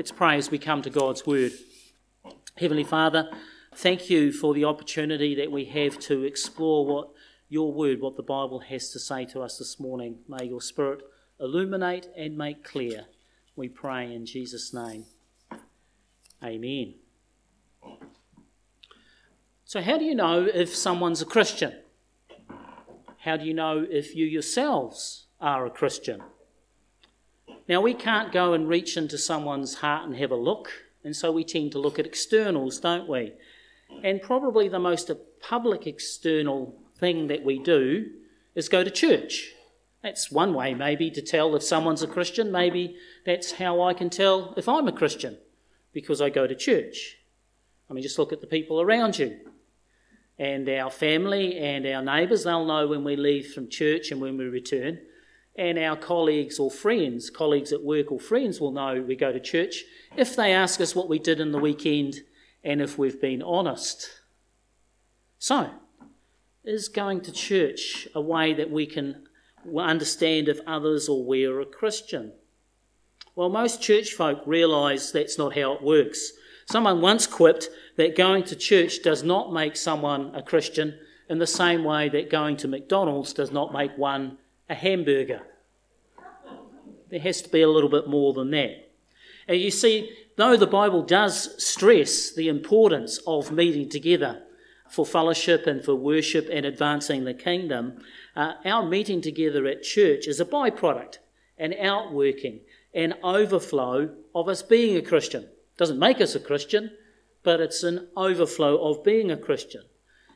[0.00, 1.52] Let's pray as we come to God's Word.
[2.56, 3.28] Heavenly Father,
[3.74, 7.10] thank you for the opportunity that we have to explore what
[7.50, 10.20] your Word, what the Bible has to say to us this morning.
[10.26, 11.02] May your Spirit
[11.38, 13.08] illuminate and make clear.
[13.56, 15.04] We pray in Jesus' name.
[16.42, 16.94] Amen.
[19.66, 21.74] So, how do you know if someone's a Christian?
[23.18, 26.22] How do you know if you yourselves are a Christian?
[27.70, 30.72] Now, we can't go and reach into someone's heart and have a look,
[31.04, 33.34] and so we tend to look at externals, don't we?
[34.02, 35.08] And probably the most
[35.40, 38.10] public external thing that we do
[38.56, 39.52] is go to church.
[40.02, 42.50] That's one way, maybe, to tell if someone's a Christian.
[42.50, 45.38] Maybe that's how I can tell if I'm a Christian,
[45.92, 47.18] because I go to church.
[47.88, 49.38] I mean, just look at the people around you.
[50.40, 54.36] And our family and our neighbours, they'll know when we leave from church and when
[54.36, 55.02] we return
[55.60, 59.38] and our colleagues or friends, colleagues at work or friends will know we go to
[59.38, 59.84] church
[60.16, 62.22] if they ask us what we did in the weekend
[62.64, 64.08] and if we've been honest.
[65.38, 65.68] So,
[66.64, 69.26] is going to church a way that we can
[69.76, 72.32] understand if others or we're a Christian?
[73.36, 76.32] Well, most church folk realise that's not how it works.
[76.70, 81.46] Someone once quipped that going to church does not make someone a Christian in the
[81.46, 84.38] same way that going to McDonald's does not make one
[84.70, 85.42] a hamburger.
[87.10, 88.90] There has to be a little bit more than that.
[89.48, 94.42] And you see, though the Bible does stress the importance of meeting together
[94.88, 97.98] for fellowship and for worship and advancing the kingdom,
[98.36, 101.18] uh, our meeting together at church is a byproduct,
[101.58, 102.60] an outworking,
[102.94, 105.48] an overflow of us being a Christian.
[105.76, 106.92] Doesn't make us a Christian,
[107.42, 109.82] but it's an overflow of being a Christian.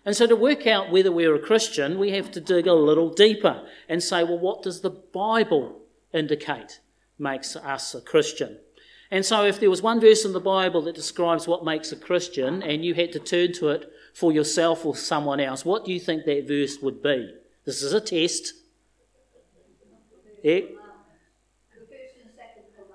[0.05, 3.11] And so to work out whether we're a Christian, we have to dig a little
[3.11, 5.84] deeper and say, well, what does the Bible
[6.15, 6.81] indicate
[7.19, 8.59] makes us a Christian?
[9.11, 11.97] And so if there was one verse in the Bible that describes what makes a
[11.97, 15.93] Christian and you had to turn to it for yourself or someone else, what do
[15.93, 17.35] you think that verse would be?
[17.65, 18.53] This is a test.
[20.43, 20.61] Yeah.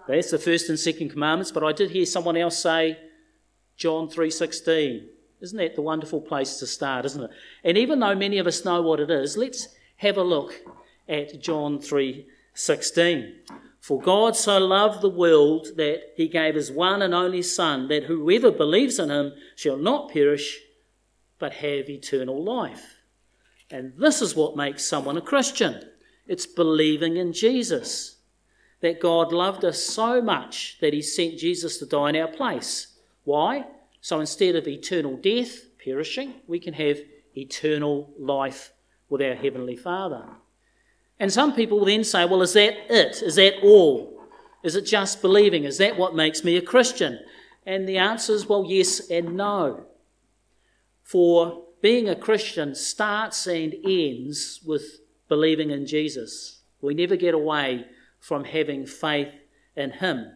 [0.07, 2.97] That's the first and second commandments, but I did hear someone else say
[3.77, 5.07] John 3:16.
[5.39, 7.29] Isn't that the wonderful place to start, isn't it?
[7.63, 10.61] And even though many of us know what it is, let's have a look
[11.07, 11.79] at John
[12.59, 13.39] 3:16.
[13.79, 18.03] For God so loved the world that he gave his one and only son that
[18.03, 20.59] whoever believes in him shall not perish
[21.39, 22.97] but have eternal life.
[23.71, 25.89] And this is what makes someone a Christian.
[26.27, 28.17] It's believing in Jesus.
[28.81, 32.97] That God loved us so much that he sent Jesus to die in our place.
[33.23, 33.67] Why?
[34.01, 36.99] So instead of eternal death, perishing, we can have
[37.35, 38.73] eternal life
[39.09, 40.25] with our Heavenly Father.
[41.19, 43.21] And some people then say, well, is that it?
[43.21, 44.23] Is that all?
[44.63, 45.65] Is it just believing?
[45.65, 47.19] Is that what makes me a Christian?
[47.65, 49.85] And the answer is, well, yes and no.
[51.03, 56.61] For being a Christian starts and ends with believing in Jesus.
[56.81, 57.85] We never get away
[58.19, 59.29] from having faith
[59.75, 60.31] in Him.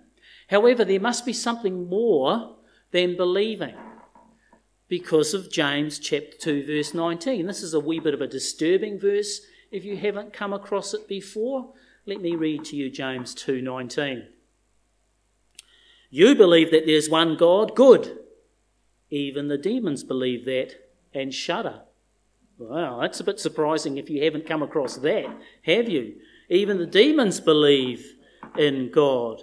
[0.49, 2.55] However, there must be something more
[2.91, 3.75] than believing
[4.87, 7.47] because of James chapter 2 verse 19.
[7.47, 9.41] This is a wee bit of a disturbing verse
[9.73, 11.73] if you haven't come across it before.
[12.05, 14.27] Let me read to you James 2:19.
[16.09, 18.19] You believe that there's one God, good.
[19.09, 20.75] Even the demons believe that
[21.13, 21.81] and shudder.
[22.59, 25.25] Wow, that's a bit surprising if you haven't come across that,
[25.63, 26.21] have you?
[26.49, 28.15] Even the demons believe
[28.57, 29.41] in God.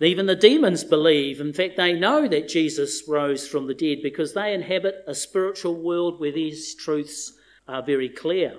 [0.00, 1.40] Even the demons believe.
[1.40, 5.74] In fact, they know that Jesus rose from the dead because they inhabit a spiritual
[5.74, 7.32] world where these truths
[7.66, 8.58] are very clear.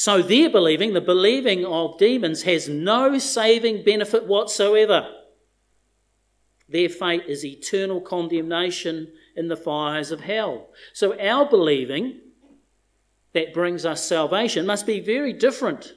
[0.00, 5.06] So their believing, the believing of demons, has no saving benefit whatsoever.
[6.66, 10.70] Their fate is eternal condemnation in the fires of hell.
[10.94, 12.18] So our believing
[13.34, 15.92] that brings us salvation must be very different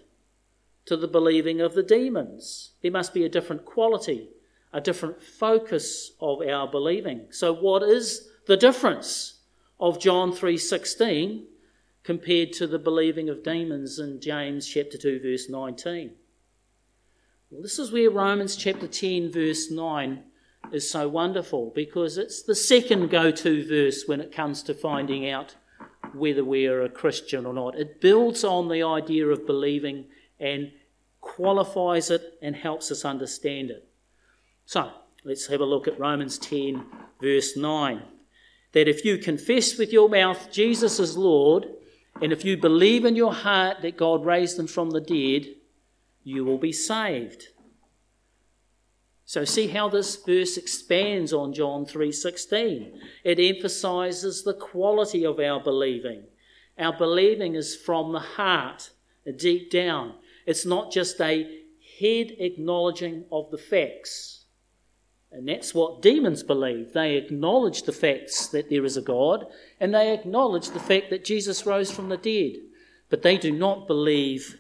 [0.84, 2.72] to the believing of the demons.
[2.82, 4.28] There must be a different quality,
[4.74, 7.28] a different focus of our believing.
[7.32, 9.40] So what is the difference
[9.80, 11.48] of John 3:16
[12.04, 16.12] compared to the believing of demons in James chapter 2 verse 19?
[17.50, 20.24] Well, this is where Romans chapter 10 verse 9
[20.72, 25.56] is so wonderful because it's the second go-to verse when it comes to finding out
[26.14, 27.78] whether we're a Christian or not.
[27.78, 30.06] It builds on the idea of believing
[30.40, 30.72] and
[31.22, 33.88] qualifies it and helps us understand it.
[34.66, 34.92] So,
[35.24, 36.86] let's have a look at Romans 10,
[37.22, 38.02] verse 9.
[38.74, 41.68] That if you confess with your mouth Jesus is Lord,
[42.22, 45.56] and if you believe in your heart that God raised them from the dead,
[46.24, 47.48] you will be saved.
[49.26, 53.00] So see how this verse expands on John 3:16.
[53.24, 56.26] It emphasizes the quality of our believing.
[56.78, 58.92] Our believing is from the heart,
[59.38, 60.16] deep down.
[60.46, 61.62] It's not just a
[62.00, 64.43] head acknowledging of the facts.
[65.34, 66.94] And that's what demons believe.
[66.94, 69.48] They acknowledge the facts that there is a God,
[69.80, 72.58] and they acknowledge the fact that Jesus rose from the dead.
[73.10, 74.60] But they do not believe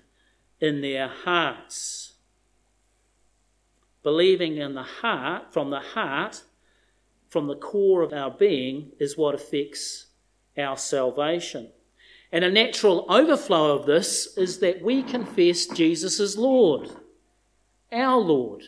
[0.59, 2.13] in their hearts.
[4.01, 6.41] Believing in the heart, from the heart,
[7.29, 10.07] from the core of our being, is what affects
[10.57, 11.69] our salvation.
[12.31, 16.89] And a natural overflow of this is that we confess Jesus as Lord,
[17.91, 18.63] our Lord.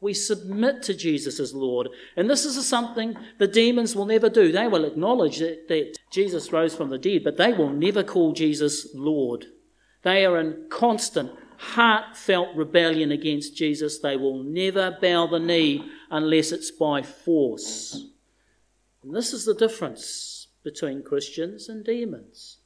[0.00, 1.88] We submit to Jesus as Lord.
[2.16, 4.52] And this is something the demons will never do.
[4.52, 8.32] They will acknowledge that, that Jesus rose from the dead, but they will never call
[8.32, 9.46] Jesus Lord.
[10.02, 13.98] They are in constant, heartfelt rebellion against Jesus.
[13.98, 18.06] They will never bow the knee unless it's by force.
[19.02, 22.58] And this is the difference between Christians and demons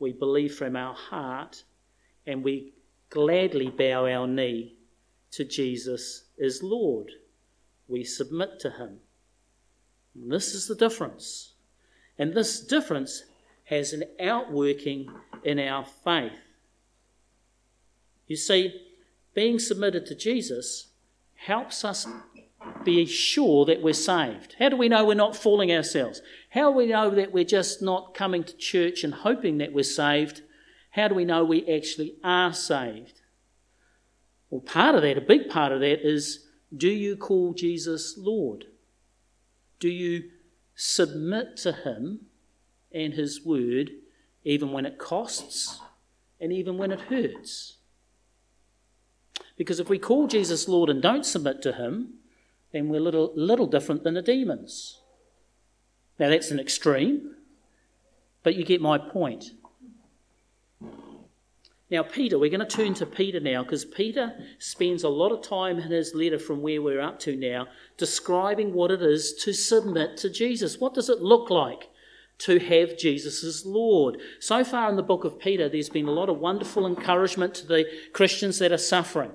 [0.00, 1.64] we believe from our heart,
[2.26, 2.72] and we
[3.10, 4.76] gladly bow our knee
[5.32, 7.12] to Jesus is Lord.
[7.88, 8.98] We submit to Him.
[10.14, 11.54] And this is the difference.
[12.18, 13.24] And this difference
[13.64, 15.08] has an outworking
[15.44, 16.32] in our faith.
[18.26, 18.74] You see,
[19.34, 20.88] being submitted to Jesus
[21.34, 22.06] helps us
[22.84, 24.56] be sure that we're saved.
[24.58, 26.20] How do we know we're not fooling ourselves?
[26.50, 29.82] How do we know that we're just not coming to church and hoping that we're
[29.82, 30.42] saved?
[30.90, 33.19] How do we know we actually are saved?
[34.50, 38.66] Well, part of that, a big part of that, is do you call Jesus Lord?
[39.78, 40.30] Do you
[40.74, 42.26] submit to Him
[42.92, 43.90] and His Word
[44.44, 45.80] even when it costs
[46.40, 47.76] and even when it hurts?
[49.56, 52.14] Because if we call Jesus Lord and don't submit to Him,
[52.72, 55.00] then we're little, little different than the demons.
[56.18, 57.34] Now, that's an extreme,
[58.42, 59.52] but you get my point.
[61.90, 65.42] Now, Peter, we're going to turn to Peter now because Peter spends a lot of
[65.42, 67.66] time in his letter from where we're up to now
[67.96, 70.78] describing what it is to submit to Jesus.
[70.78, 71.88] What does it look like
[72.38, 74.18] to have Jesus as Lord?
[74.38, 77.66] So far in the book of Peter, there's been a lot of wonderful encouragement to
[77.66, 79.32] the Christians that are suffering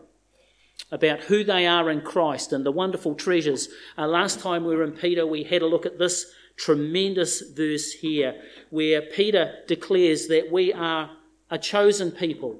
[0.91, 3.67] about who they are in Christ and the wonderful treasures.
[3.97, 7.91] Uh, last time we were in Peter, we had a look at this tremendous verse
[7.91, 11.09] here where Peter declares that we are
[11.49, 12.59] a chosen people,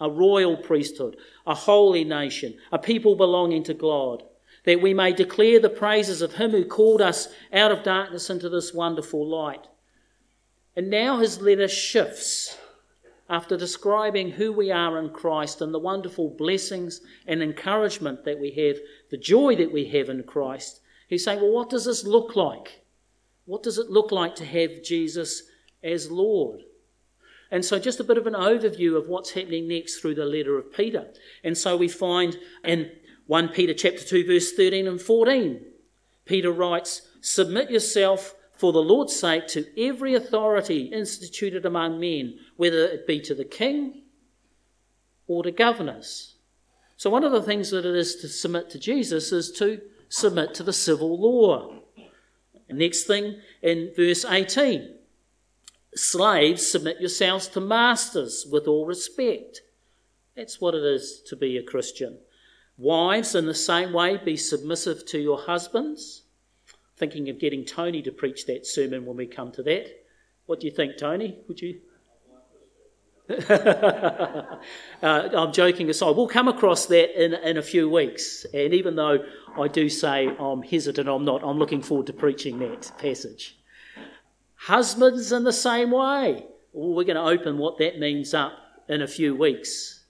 [0.00, 4.22] a royal priesthood, a holy nation, a people belonging to God,
[4.64, 8.48] that we may declare the praises of Him who called us out of darkness into
[8.48, 9.66] this wonderful light.
[10.76, 12.58] And now his letter shifts
[13.30, 18.50] after describing who we are in Christ and the wonderful blessings and encouragement that we
[18.50, 18.76] have,
[19.10, 20.80] the joy that we have in Christ.
[21.08, 22.82] He's saying, Well, what does this look like?
[23.46, 25.44] What does it look like to have Jesus
[25.82, 26.60] as Lord?
[27.50, 30.58] And so, just a bit of an overview of what's happening next through the letter
[30.58, 31.06] of Peter.
[31.44, 32.90] And so, we find in
[33.26, 35.64] 1 Peter chapter 2, verse 13 and 14,
[36.24, 42.84] Peter writes, Submit yourself for the Lord's sake to every authority instituted among men, whether
[42.84, 44.02] it be to the king
[45.26, 46.36] or to governors.
[46.96, 50.54] So, one of the things that it is to submit to Jesus is to submit
[50.54, 51.80] to the civil law.
[52.68, 54.95] Next thing in verse 18
[55.96, 59.62] Slaves, submit yourselves to masters with all respect.
[60.36, 62.18] That's what it is to be a Christian.
[62.76, 66.24] Wives, in the same way, be submissive to your husbands.
[66.98, 69.86] Thinking of getting Tony to preach that sermon when we come to that.
[70.44, 71.38] What do you think, Tony?
[71.48, 71.80] Would you?
[73.48, 74.58] uh,
[75.02, 76.14] I'm joking aside.
[76.14, 78.44] We'll come across that in, in a few weeks.
[78.52, 79.24] And even though
[79.58, 83.56] I do say I'm hesitant, I'm not, I'm looking forward to preaching that passage.
[84.56, 86.46] Husbands in the same way.
[86.72, 88.52] We're going to open what that means up
[88.88, 90.04] in a few weeks.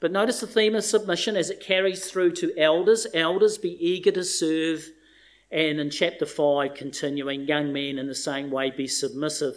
[0.00, 3.06] But notice the theme of submission as it carries through to elders.
[3.14, 4.90] Elders, be eager to serve.
[5.50, 9.56] And in chapter 5, continuing, young men in the same way, be submissive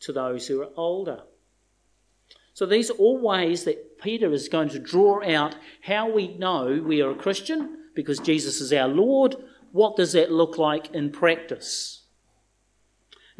[0.00, 1.22] to those who are older.
[2.52, 6.82] So these are all ways that Peter is going to draw out how we know
[6.84, 9.36] we are a Christian because Jesus is our Lord.
[9.72, 11.99] What does that look like in practice?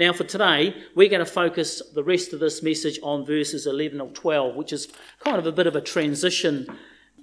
[0.00, 4.00] Now, for today, we're going to focus the rest of this message on verses 11
[4.00, 4.88] or 12, which is
[5.19, 6.66] kind of a bit of a transition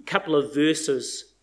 [0.06, 1.34] couple of verses.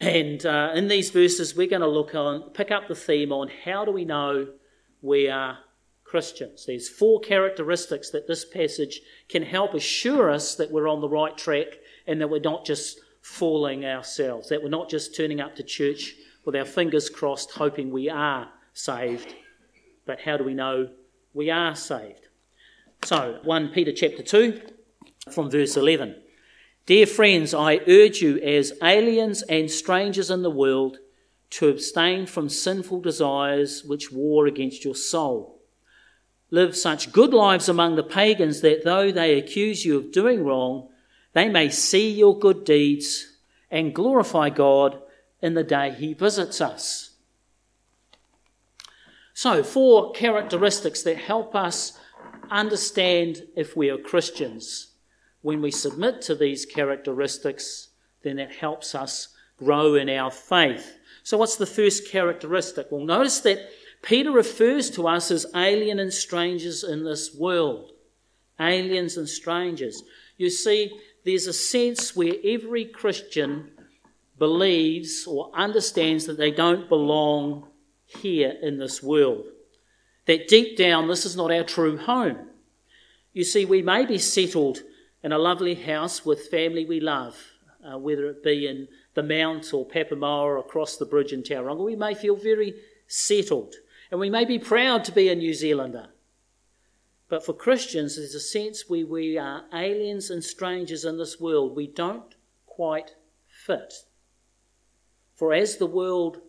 [0.00, 3.50] And uh, in these verses, we're going to look on, pick up the theme on
[3.66, 4.46] how do we know
[5.02, 5.58] we are
[6.04, 6.64] Christians.
[6.64, 11.36] There's four characteristics that this passage can help assure us that we're on the right
[11.36, 11.66] track
[12.06, 16.14] and that we're not just fooling ourselves, that we're not just turning up to church
[16.46, 19.34] with our fingers crossed, hoping we are saved,
[20.06, 20.90] but how do we know
[21.34, 22.28] we are saved?
[23.04, 24.60] So, 1 Peter chapter 2,
[25.30, 26.16] from verse 11.
[26.86, 30.98] Dear friends, I urge you as aliens and strangers in the world
[31.50, 35.60] to abstain from sinful desires which war against your soul.
[36.50, 40.88] Live such good lives among the pagans that though they accuse you of doing wrong,
[41.34, 43.36] they may see your good deeds
[43.70, 45.00] and glorify God
[45.40, 47.11] in the day He visits us.
[49.34, 51.98] So, four characteristics that help us
[52.50, 54.92] understand if we are Christians.
[55.40, 57.88] When we submit to these characteristics,
[58.22, 60.98] then it helps us grow in our faith.
[61.22, 62.88] So, what's the first characteristic?
[62.90, 63.70] Well, notice that
[64.02, 67.92] Peter refers to us as alien and strangers in this world.
[68.60, 70.02] Aliens and strangers.
[70.36, 70.92] You see,
[71.24, 73.70] there's a sense where every Christian
[74.38, 77.68] believes or understands that they don't belong
[78.18, 79.44] here in this world.
[80.26, 82.48] That deep down, this is not our true home.
[83.32, 84.82] You see, we may be settled
[85.22, 87.36] in a lovely house with family we love,
[87.84, 91.84] uh, whether it be in the Mount or Papamoa or across the bridge in Tauranga.
[91.84, 92.74] We may feel very
[93.06, 93.74] settled
[94.10, 96.08] and we may be proud to be a New Zealander.
[97.28, 101.74] But for Christians, there's a sense where we are aliens and strangers in this world.
[101.74, 102.34] We don't
[102.66, 103.14] quite
[103.48, 103.94] fit.
[105.34, 106.42] For as the world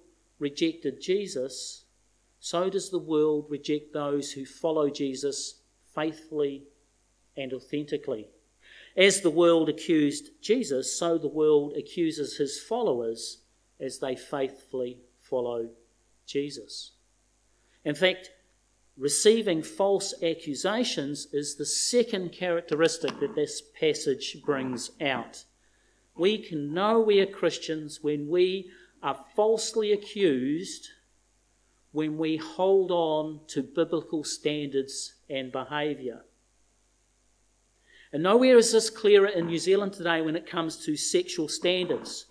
[0.43, 1.85] rejected Jesus,
[2.39, 5.62] so does the world reject those who follow Jesus
[5.95, 6.63] faithfully
[7.38, 8.27] and authentically.
[8.97, 13.43] As the world accused Jesus, so the world accuses his followers
[13.79, 15.69] as they faithfully follow
[16.27, 16.91] Jesus.
[17.85, 18.31] In fact,
[18.97, 25.45] receiving false accusations is the second characteristic that this passage brings out.
[26.17, 28.69] We can know we are Christians when we
[29.03, 30.89] are falsely accused,
[31.91, 36.25] when we hold on to biblical standards and behaviour.
[38.12, 42.25] And nowhere is this clearer in New Zealand today when it comes to sexual standards.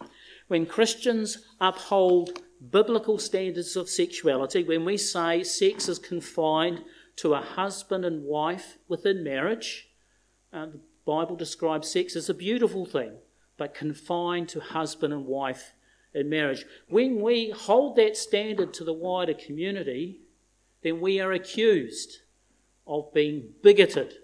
[0.49, 6.85] When Christians uphold biblical standards of sexuality, when we say sex is confined
[7.17, 9.89] to a husband and wife within marriage,
[10.53, 13.13] uh, the Bible describes sex as a beautiful thing,
[13.57, 15.73] but confined to husband and wife
[16.15, 16.65] in marriage.
[16.89, 20.21] When we hold that standard to the wider community,
[20.83, 22.19] then we are accused
[22.87, 24.15] of being bigoted,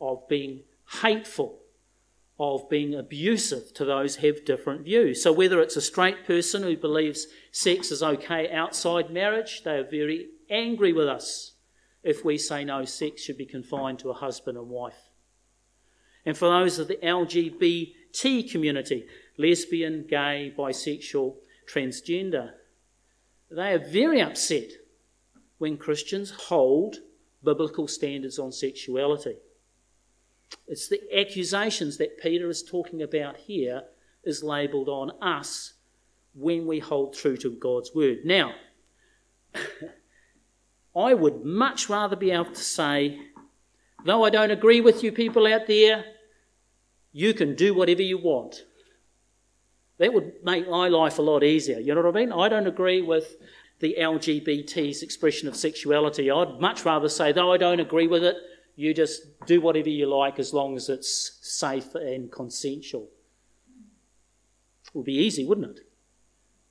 [0.00, 0.62] of being
[1.02, 1.60] hateful,
[2.38, 5.22] of being abusive to those who have different views.
[5.22, 9.88] So, whether it's a straight person who believes sex is okay outside marriage, they are
[9.88, 11.52] very angry with us
[12.06, 15.10] if we say no, sex should be confined to a husband and wife.
[16.24, 19.06] And for those of the LGBT community,
[19.38, 21.36] lesbian, gay, bisexual,
[21.70, 22.52] transgender,
[23.50, 24.70] they are very upset
[25.58, 26.96] when Christians hold
[27.42, 29.36] biblical standards on sexuality.
[30.66, 33.82] It's the accusations that Peter is talking about here
[34.24, 35.74] is labelled on us
[36.34, 38.18] when we hold true to God's word.
[38.24, 38.54] Now,
[40.96, 43.18] I would much rather be able to say,
[44.04, 46.04] though I don't agree with you people out there,
[47.12, 48.64] you can do whatever you want.
[49.98, 51.78] That would make my life a lot easier.
[51.78, 52.32] You know what I mean?
[52.32, 53.36] I don't agree with
[53.80, 56.30] the LGBT's expression of sexuality.
[56.30, 58.36] I'd much rather say, though I don't agree with it,
[58.74, 63.08] you just do whatever you like as long as it's safe and consensual.
[64.84, 65.86] It would be easy, wouldn't it?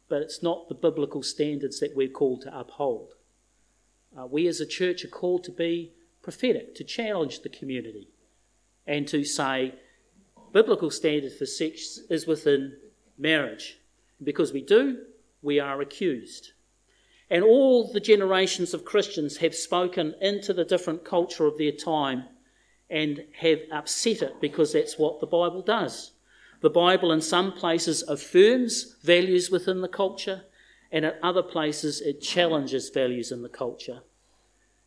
[0.08, 3.14] But it's not the biblical standards that we're called to uphold.
[4.18, 8.08] Uh, we as a church are called to be prophetic, to challenge the community,
[8.88, 9.74] and to say
[10.54, 12.78] biblical standard for sex is within
[13.18, 13.80] marriage.
[14.24, 15.00] Because we do,
[15.42, 16.52] we are accused.
[17.30, 22.26] And all the generations of Christians have spoken into the different culture of their time
[22.90, 26.12] and have upset it because that's what the Bible does.
[26.62, 30.44] The Bible, in some places, affirms values within the culture,
[30.92, 34.02] and at other places, it challenges values in the culture.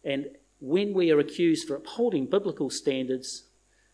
[0.04, 0.26] And
[0.60, 3.44] when we are accused for upholding biblical standards,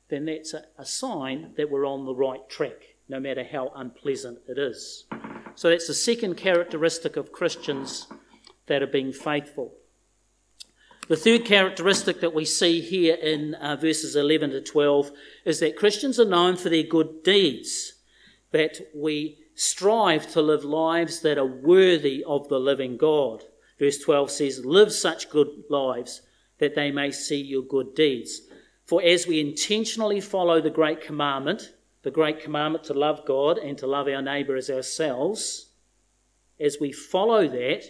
[0.09, 4.39] then that's a, a sign that we're on the right track, no matter how unpleasant
[4.49, 5.05] it is.
[5.55, 8.09] So that's the second characteristic of Christians
[8.67, 9.75] that are being faithful.
[11.07, 15.11] The third characteristic that we see here in uh, verses 11 to 12
[15.45, 17.93] is that Christians are known for their good deeds,
[18.53, 23.45] that we strive to live lives that are worthy of the living God.
[23.79, 26.23] Verse 12 says, Live such good lives
[26.59, 28.41] that they may see your good deeds.
[28.87, 33.77] For as we intentionally follow the great commandment, the great commandment to love God and
[33.79, 35.71] to love our neighbour as ourselves,
[36.61, 37.85] as we follow that,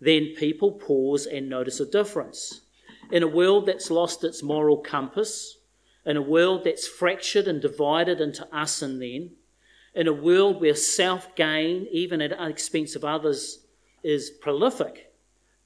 [0.00, 2.62] then people pause and notice a difference.
[3.12, 5.58] In a world that's lost its moral compass,
[6.06, 9.30] in a world that's fractured and divided into us and them,
[9.94, 13.60] in a world where self gain, even at the expense of others,
[14.02, 15.12] is prolific,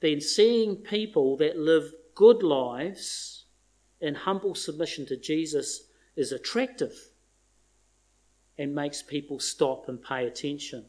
[0.01, 3.45] then seeing people that live good lives
[4.01, 5.85] in humble submission to Jesus
[6.17, 7.11] is attractive
[8.59, 10.87] and makes people stop and pay attention.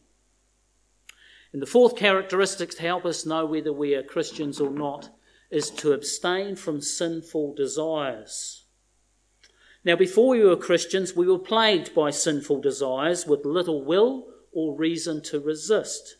[1.53, 5.09] And the fourth characteristic to help us know whether we are Christians or not
[5.49, 8.65] is to abstain from sinful desires.
[9.83, 14.75] Now, before we were Christians, we were plagued by sinful desires with little will or
[14.75, 16.17] reason to resist.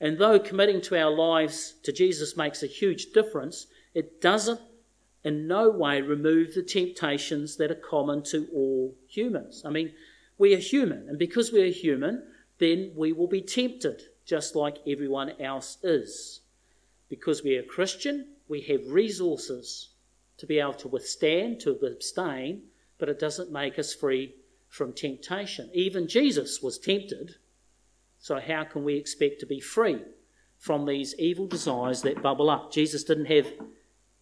[0.00, 4.60] And though committing to our lives to Jesus makes a huge difference, it doesn't
[5.24, 9.62] in no way remove the temptations that are common to all humans.
[9.64, 9.92] I mean,
[10.38, 12.22] we are human, and because we are human,
[12.58, 16.40] then we will be tempted just like everyone else is.
[17.08, 19.88] Because we are Christian, we have resources
[20.36, 22.62] to be able to withstand, to abstain,
[22.98, 24.34] but it doesn't make us free
[24.68, 25.70] from temptation.
[25.72, 27.36] Even Jesus was tempted,
[28.18, 30.00] so how can we expect to be free
[30.58, 32.72] from these evil desires that bubble up?
[32.72, 33.46] Jesus didn't have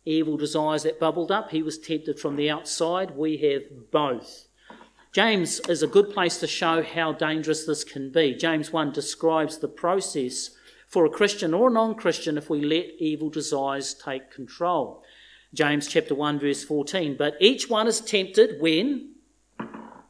[0.05, 3.17] evil desires that bubbled up, he was tempted from the outside.
[3.17, 4.47] We have both.
[5.17, 8.35] James is a good place to show how dangerous this can be.
[8.35, 10.51] James 1 describes the process
[10.87, 15.03] for a Christian or a non Christian if we let evil desires take control.
[15.55, 17.17] James chapter 1 verse 14.
[17.17, 19.15] But each one is tempted when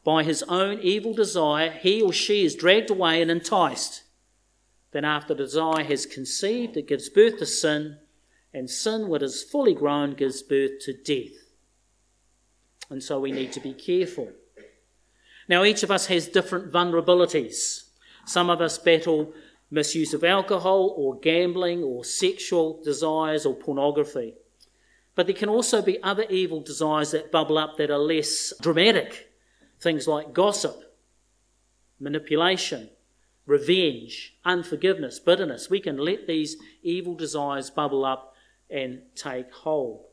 [0.02, 4.02] by his own evil desire he or she is dragged away and enticed.
[4.90, 7.98] Then after desire has conceived, it gives birth to sin,
[8.52, 11.36] and sin, when it is fully grown, gives birth to death.
[12.90, 14.32] And so we need to be careful.
[15.48, 17.84] Now, each of us has different vulnerabilities.
[18.24, 19.32] Some of us battle
[19.70, 24.34] misuse of alcohol or gambling or sexual desires or pornography.
[25.14, 29.32] But there can also be other evil desires that bubble up that are less dramatic.
[29.80, 30.94] Things like gossip,
[31.98, 32.90] manipulation,
[33.46, 35.70] revenge, unforgiveness, bitterness.
[35.70, 38.34] We can let these evil desires bubble up
[38.68, 40.04] and take hold.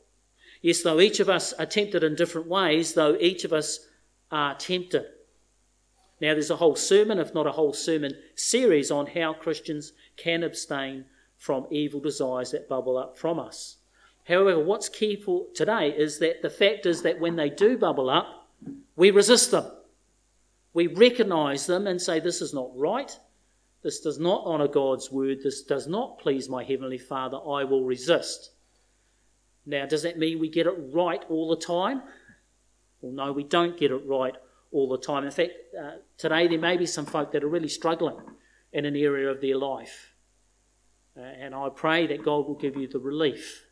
[0.62, 3.80] Yes, though each of us are tempted in different ways, though each of us
[4.30, 5.04] are tempted.
[6.20, 10.42] Now, there's a whole sermon, if not a whole sermon series, on how Christians can
[10.42, 13.78] abstain from evil desires that bubble up from us.
[14.26, 18.08] However, what's key for today is that the fact is that when they do bubble
[18.08, 18.48] up,
[18.96, 19.70] we resist them.
[20.72, 23.16] We recognize them and say, This is not right.
[23.82, 25.42] This does not honour God's word.
[25.42, 27.36] This does not please my Heavenly Father.
[27.36, 28.52] I will resist.
[29.66, 32.02] Now, does that mean we get it right all the time?
[33.02, 34.34] Well, no, we don't get it right
[34.74, 35.24] all the time.
[35.24, 38.18] In fact, uh, today there may be some folk that are really struggling
[38.72, 40.14] in an area of their life.
[41.16, 43.66] Uh, and I pray that God will give you the relief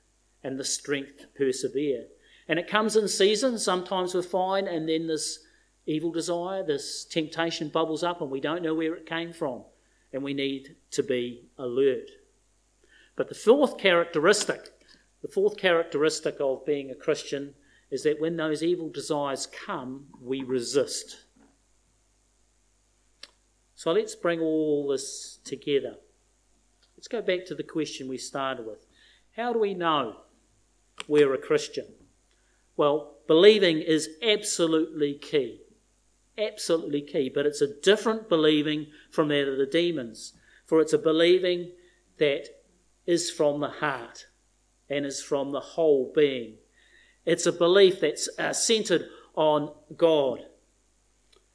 [0.44, 2.06] and the strength to persevere.
[2.48, 3.64] And it comes in seasons.
[3.64, 5.40] Sometimes we're fine, and then this
[5.86, 9.64] evil desire, this temptation bubbles up, and we don't know where it came from.
[10.12, 12.10] And we need to be alert.
[13.16, 14.68] But the fourth characteristic,
[15.20, 17.54] the fourth characteristic of being a Christian
[17.92, 21.18] is that when those evil desires come, we resist.
[23.74, 25.96] So let's bring all this together.
[26.96, 28.86] Let's go back to the question we started with.
[29.36, 30.20] How do we know
[31.06, 31.84] we're a Christian?
[32.78, 35.60] Well, believing is absolutely key.
[36.38, 37.30] Absolutely key.
[37.32, 40.32] But it's a different believing from that of the demons.
[40.64, 41.72] For it's a believing
[42.16, 42.46] that
[43.04, 44.28] is from the heart
[44.88, 46.54] and is from the whole being.
[47.24, 50.40] It's a belief that's uh, centered on God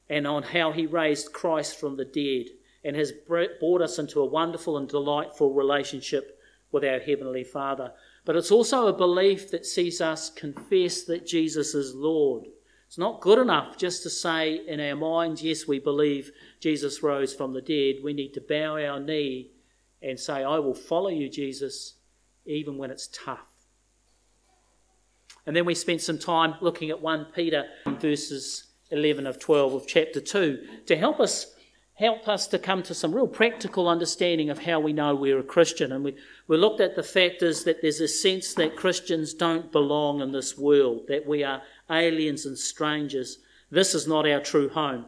[0.10, 2.53] and on how He raised Christ from the dead
[2.84, 6.39] and has brought us into a wonderful and delightful relationship
[6.71, 7.91] with our Heavenly Father.
[8.23, 12.45] But it's also a belief that sees us confess that Jesus is Lord.
[12.88, 17.34] It's not good enough just to say in our minds, yes, we believe Jesus rose
[17.34, 18.03] from the dead.
[18.03, 19.51] We need to bow our knee
[20.01, 21.95] and say, I will follow you, Jesus,
[22.45, 23.47] even when it's tough.
[25.48, 29.88] And then we spent some time looking at 1 Peter verses 11 of 12 of
[29.88, 31.56] chapter 2 to help us
[31.96, 35.44] help us to come to some real practical understanding of how we know we're a
[35.44, 35.92] Christian.
[35.92, 36.16] And we,
[36.48, 40.56] we looked at the factors that there's a sense that Christians don't belong in this
[40.56, 43.40] world, that we are aliens and strangers.
[43.72, 45.06] This is not our true home.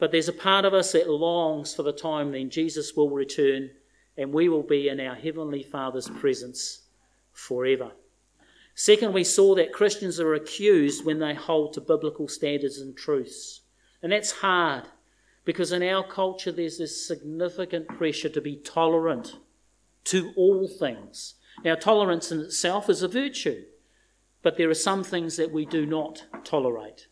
[0.00, 3.70] But there's a part of us that longs for the time when Jesus will return
[4.16, 6.80] and we will be in our Heavenly Father's presence
[7.32, 7.92] forever.
[8.80, 13.62] Second, we saw that Christians are accused when they hold to biblical standards and truths.
[14.04, 14.84] And that's hard
[15.44, 19.38] because in our culture there's this significant pressure to be tolerant
[20.04, 21.34] to all things.
[21.64, 23.64] Now, tolerance in itself is a virtue,
[24.42, 27.08] but there are some things that we do not tolerate.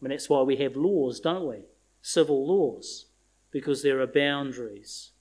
[0.00, 1.66] I mean, that's why we have laws, don't we?
[2.02, 3.06] Civil laws,
[3.52, 5.12] because there are boundaries.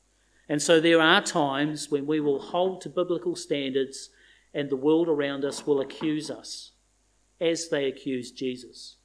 [0.50, 4.10] And so there are times when we will hold to biblical standards
[4.56, 6.72] and the world around us will accuse us
[7.40, 8.96] as they accuse Jesus.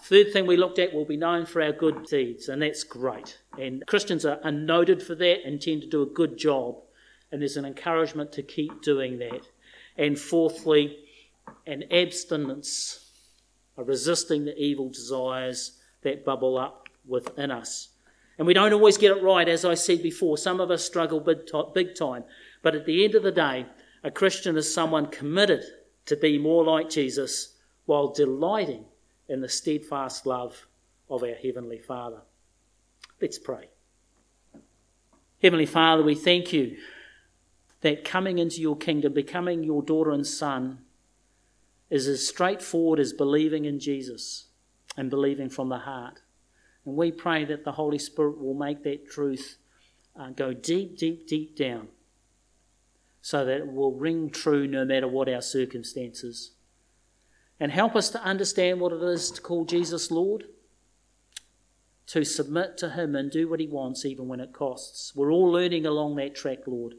[0.00, 3.38] Third thing we looked at will be known for our good deeds, and that's great.
[3.58, 6.76] And Christians are, are noted for that and tend to do a good job,
[7.32, 9.48] and there's an encouragement to keep doing that.
[9.96, 10.98] And fourthly,
[11.66, 13.10] an abstinence,
[13.76, 17.88] a resisting the evil desires that bubble up within us.
[18.38, 20.38] And we don't always get it right, as I said before.
[20.38, 22.22] Some of us struggle big time.
[22.62, 23.66] But at the end of the day,
[24.04, 25.64] a Christian is someone committed
[26.06, 27.56] to be more like Jesus
[27.86, 28.84] while delighting
[29.28, 30.66] in the steadfast love
[31.10, 32.20] of our Heavenly Father.
[33.20, 33.68] Let's pray.
[35.42, 36.76] Heavenly Father, we thank you
[37.80, 40.80] that coming into your kingdom, becoming your daughter and son,
[41.90, 44.46] is as straightforward as believing in Jesus
[44.96, 46.20] and believing from the heart.
[46.84, 49.58] And we pray that the Holy Spirit will make that truth
[50.18, 51.88] uh, go deep, deep, deep down
[53.28, 56.52] so that it will ring true no matter what our circumstances.
[57.60, 60.44] And help us to understand what it is to call Jesus Lord,
[62.06, 65.14] to submit to Him and do what He wants, even when it costs.
[65.14, 66.94] We're all learning along that track, Lord.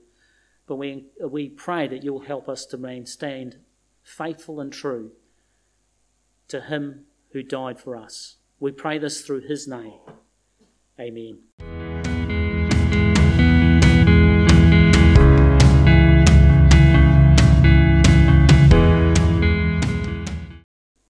[0.68, 3.58] But we, we pray that you'll help us to remain stand
[4.04, 5.14] faithful and true
[6.50, 8.36] to Him who died for us.
[8.60, 9.94] We pray this through his name.
[11.00, 11.40] Amen.